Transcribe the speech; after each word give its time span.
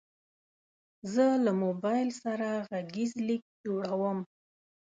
زه 1.13 1.25
له 1.45 1.51
موبایل 1.63 2.09
سره 2.23 2.47
غږیز 2.69 3.11
لیک 3.27 3.43
جوړوم. 3.65 4.19